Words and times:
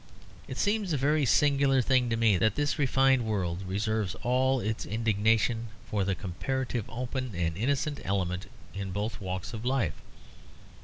It 0.47 0.57
seems 0.57 0.93
a 0.93 0.97
very 0.97 1.27
singular 1.27 1.79
thing 1.79 2.09
to 2.09 2.17
me 2.17 2.35
that 2.37 2.55
this 2.55 2.79
refined 2.79 3.23
world 3.23 3.61
reserves 3.61 4.15
all 4.23 4.59
its 4.59 4.83
indignation 4.83 5.67
for 5.85 6.03
the 6.03 6.15
comparatively 6.15 6.91
open 6.91 7.35
and 7.35 7.55
innocent 7.55 7.99
element 8.03 8.47
in 8.73 8.89
both 8.93 9.21
walks 9.21 9.53
of 9.53 9.63
life. 9.63 10.01